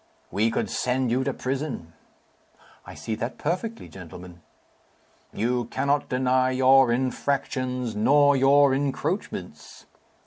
"We 0.31 0.49
could 0.49 0.67
send 0.67 1.11
you 1.11 1.23
to 1.25 1.31
prison." 1.31 1.93
"I 2.87 2.95
see 2.95 3.13
that 3.17 3.37
perfectly, 3.37 3.87
gentlemen." 3.87 4.41
"You 5.31 5.65
cannot 5.65 6.09
deny 6.09 6.49
your 6.49 6.91
infractions 6.91 7.95
nor 7.95 8.35
your 8.35 8.73
encroachments." 8.73 9.85